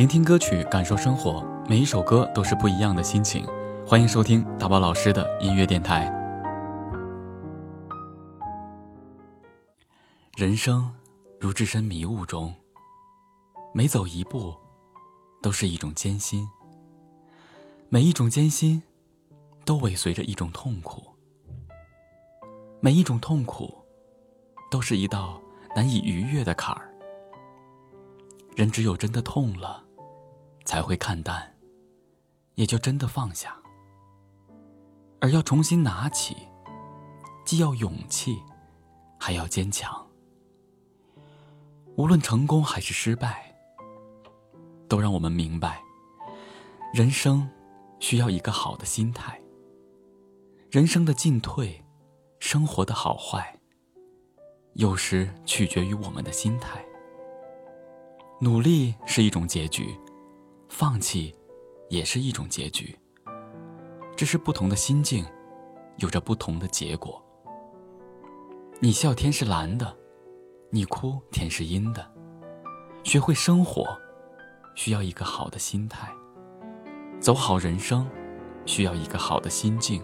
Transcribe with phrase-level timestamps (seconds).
[0.00, 3.46] 聆听歌曲，感受生活，每一首歌都是不一样的心情。
[3.86, 6.10] 欢迎收听大宝老师的音乐电台。
[10.38, 10.90] 人生
[11.38, 12.54] 如置身迷雾中，
[13.74, 14.56] 每走一步
[15.42, 16.48] 都是一种艰辛，
[17.90, 18.82] 每一种艰辛
[19.66, 21.02] 都尾随着一种痛苦，
[22.80, 23.76] 每一种痛苦
[24.70, 25.38] 都是一道
[25.76, 26.90] 难以逾越的坎儿。
[28.56, 29.84] 人只有真的痛了，
[30.70, 31.52] 才会看淡，
[32.54, 33.60] 也就真的放下。
[35.20, 36.36] 而要重新拿起，
[37.44, 38.38] 既要勇气，
[39.18, 40.06] 还要坚强。
[41.96, 43.52] 无论成功还是失败，
[44.86, 45.82] 都让我们明白，
[46.94, 47.50] 人生
[47.98, 49.40] 需要一个好的心态。
[50.70, 51.84] 人生的进退，
[52.38, 53.58] 生活的好坏，
[54.74, 56.80] 有时取决于我们的心态。
[58.40, 59.98] 努力是一种结局，
[60.70, 61.34] 放弃
[61.90, 62.96] 也是一种结局。
[64.16, 65.26] 只是不同的心境，
[65.96, 67.22] 有着不同的结果。
[68.78, 69.94] 你笑天是蓝的，
[70.70, 72.10] 你哭天是阴的。
[73.02, 73.98] 学会生活，
[74.74, 76.06] 需要一个好的心态；
[77.20, 78.08] 走好人生，
[78.64, 80.02] 需要一个好的心境。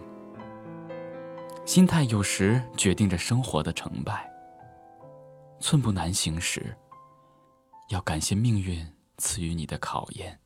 [1.63, 4.29] 心态有时决定着生活的成败。
[5.59, 6.75] 寸步难行时。
[7.89, 8.85] 要感谢命运
[9.17, 10.37] 赐予你的考验，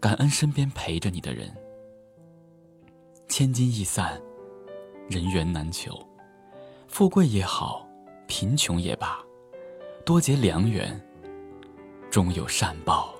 [0.00, 1.50] 感恩身边陪着你的人。
[3.28, 4.20] 千金易散，
[5.08, 5.92] 人缘难求，
[6.88, 7.86] 富贵也好，
[8.26, 9.18] 贫穷也罢，
[10.04, 11.00] 多结良缘，
[12.10, 13.14] 终有善报。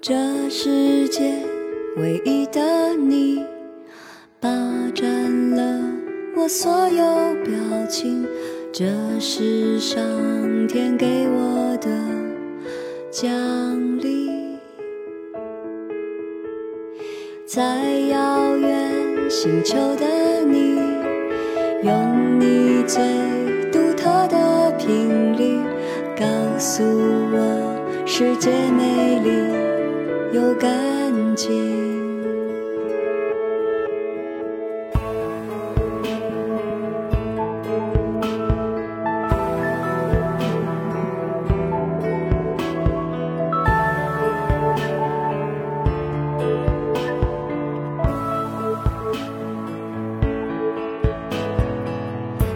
[0.00, 1.40] 这世界。
[1.98, 3.44] 唯一的你，
[4.40, 4.48] 霸
[4.94, 5.01] 占了
[6.42, 7.04] 我所有
[7.44, 7.54] 表
[7.88, 8.26] 情，
[8.72, 8.84] 这
[9.20, 10.02] 是上
[10.66, 11.88] 天给我的
[13.12, 13.30] 奖
[13.98, 14.58] 励。
[17.46, 17.62] 在
[18.10, 20.80] 遥远星球的你，
[21.84, 23.00] 用你最
[23.70, 25.60] 独特的频率，
[26.18, 26.26] 告
[26.58, 30.72] 诉我世界美丽又干
[31.36, 31.81] 净。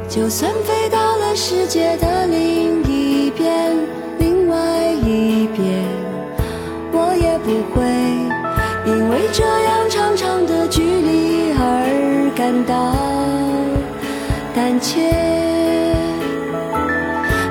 [0.08, 3.76] 就算飞到了世界的另一边，
[4.18, 4.56] 另外
[5.04, 5.84] 一边，
[6.92, 7.84] 我也不会
[8.86, 12.94] 因为这样长长的距离而感到
[14.54, 15.12] 胆怯。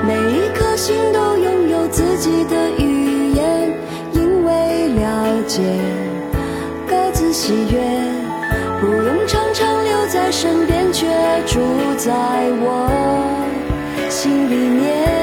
[0.08, 3.74] 每一颗心都拥有自己的语言，
[4.14, 5.62] 因为了解，
[6.88, 7.80] 各自喜悦，
[10.32, 11.08] 身边，却
[11.46, 11.60] 住
[11.98, 12.12] 在
[12.62, 12.90] 我
[14.10, 15.15] 心里面。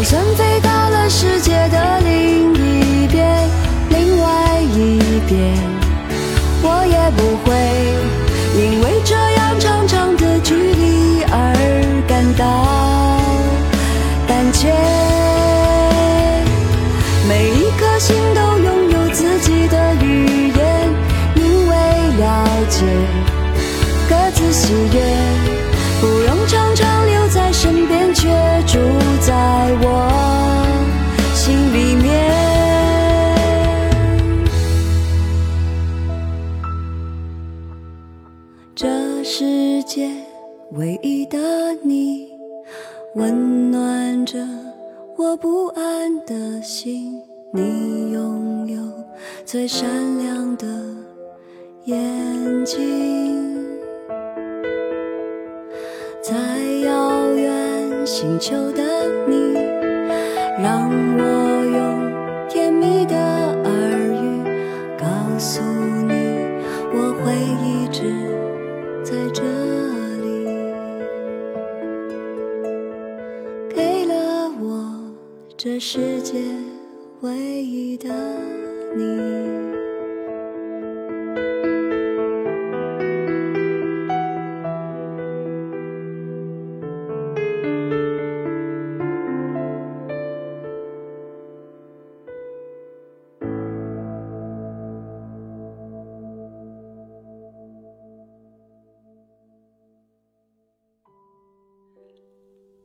[0.00, 3.50] 就算飞到了世界的另一边，
[3.90, 4.98] 另外一
[5.28, 5.38] 边，
[6.62, 7.52] 我也不会
[8.56, 11.54] 因为这样长长的距离而
[12.08, 13.20] 感到
[14.26, 14.72] 胆怯。
[17.28, 20.88] 每一颗心都拥有自己的语言，
[21.34, 21.74] 因为
[22.16, 22.86] 了解，
[24.08, 24.98] 各自喜悦，
[40.72, 41.36] 唯一的
[41.82, 42.28] 你
[43.16, 44.38] 温暖着
[45.16, 47.20] 我不安的心
[47.52, 48.80] 你拥有
[49.44, 49.88] 最善
[50.18, 50.66] 良的
[51.86, 53.66] 眼睛。
[56.22, 56.36] 在
[56.84, 58.84] 遥远星球的
[59.26, 59.54] 你
[60.62, 60.88] 让
[61.18, 64.44] 我用甜蜜的耳语
[64.96, 65.06] 告
[65.36, 66.14] 诉你
[66.92, 67.34] 我回
[67.64, 67.69] 忆
[75.62, 76.42] 这世界
[77.20, 78.08] 唯一的
[78.96, 79.60] 你。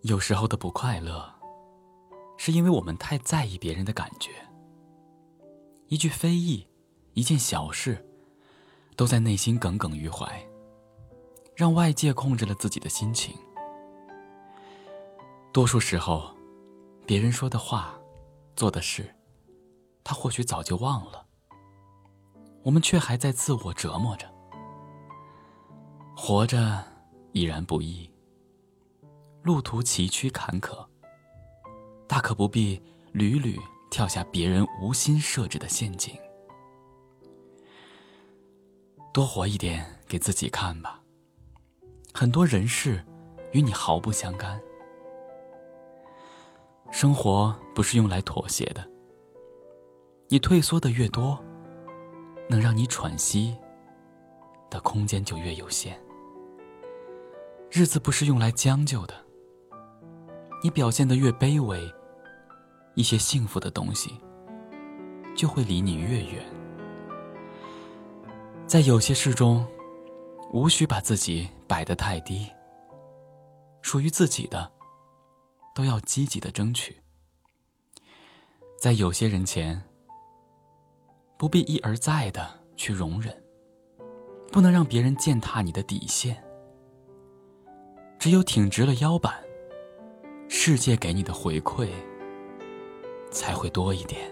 [0.01, 1.35] 有时候的不快乐，
[2.45, 4.29] 是因为我们太在意别人的感觉。
[5.87, 6.67] 一句非议，
[7.15, 8.07] 一件小事，
[8.95, 10.47] 都在内心耿耿于怀，
[11.55, 13.35] 让外界控制了自己的心情。
[15.51, 16.35] 多数时候，
[17.07, 17.99] 别人说的话、
[18.55, 19.15] 做的事，
[20.03, 21.25] 他或许早就忘了，
[22.61, 24.31] 我们却还在自我折磨着。
[26.15, 26.83] 活着
[27.31, 28.07] 已然不易。
[29.41, 30.85] 路途崎岖坎坷，
[32.07, 32.81] 大可不必
[33.11, 33.59] 屡屡
[33.89, 36.15] 跳下别人无心设置的陷阱。
[39.13, 41.01] 多活一点给自己看吧。
[42.13, 43.03] 很多人事
[43.51, 44.61] 与你毫不相干。
[46.91, 48.89] 生活不是用来妥协的。
[50.27, 51.37] 你退缩的越多，
[52.49, 53.55] 能让你喘息
[54.69, 55.99] 的空间就越有限。
[57.69, 59.13] 日子不是用来将就的。
[60.63, 61.93] 你表现的越卑微，
[62.95, 64.19] 一些幸福的东西
[65.35, 66.43] 就会离你越远。
[68.65, 69.65] 在有些事中，
[70.51, 72.49] 无需把自己摆得太低。
[73.81, 74.71] 属于自己的，
[75.75, 76.95] 都要积极的争取。
[78.79, 79.81] 在有些人前，
[81.37, 83.43] 不必一而再的去容忍，
[84.51, 86.43] 不能让别人践踏你的底线。
[88.17, 89.35] 只有挺直了腰板。
[90.47, 91.89] 世界给你的回馈
[93.35, 94.31] 才会多一点。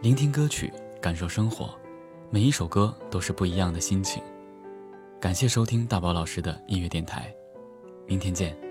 [0.00, 1.76] 聆听歌曲，感受生活，
[2.30, 4.22] 每一首歌都是不一样的心情。
[5.20, 7.34] 感谢收听大宝老师的音乐电台，
[8.06, 8.61] 明天见。